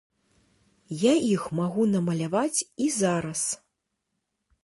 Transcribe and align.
Я 1.01 1.11
іх 1.33 1.43
магу 1.59 1.83
намаляваць 1.97 2.59
і 2.85 2.89
зараз. 2.99 3.41